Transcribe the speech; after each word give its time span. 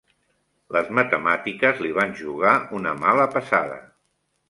Les 0.77 0.89
matemàtiques 0.99 1.83
li 1.87 1.93
van 1.99 2.17
jugar 2.25 2.57
una 2.83 2.99
mala 3.07 3.33
passada. 3.39 3.83